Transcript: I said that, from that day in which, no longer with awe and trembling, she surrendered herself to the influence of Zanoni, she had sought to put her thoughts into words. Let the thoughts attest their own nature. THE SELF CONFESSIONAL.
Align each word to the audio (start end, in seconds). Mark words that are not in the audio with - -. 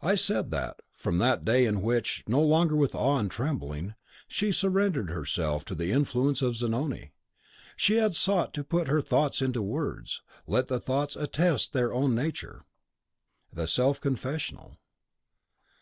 I 0.00 0.14
said 0.14 0.50
that, 0.52 0.80
from 0.96 1.18
that 1.18 1.44
day 1.44 1.66
in 1.66 1.82
which, 1.82 2.24
no 2.26 2.40
longer 2.40 2.74
with 2.74 2.94
awe 2.94 3.18
and 3.18 3.30
trembling, 3.30 3.94
she 4.26 4.50
surrendered 4.50 5.10
herself 5.10 5.62
to 5.66 5.74
the 5.74 5.92
influence 5.92 6.40
of 6.40 6.56
Zanoni, 6.56 7.12
she 7.76 7.96
had 7.96 8.16
sought 8.16 8.54
to 8.54 8.64
put 8.64 8.88
her 8.88 9.02
thoughts 9.02 9.42
into 9.42 9.60
words. 9.60 10.22
Let 10.46 10.68
the 10.68 10.80
thoughts 10.80 11.16
attest 11.16 11.74
their 11.74 11.92
own 11.92 12.14
nature. 12.14 12.64
THE 13.52 13.66
SELF 13.66 14.00
CONFESSIONAL. 14.00 14.78